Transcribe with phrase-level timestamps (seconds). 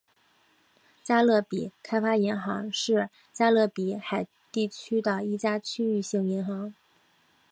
[1.03, 6.73] 加勒比开发银行是加勒比海地区的一家区域性银行。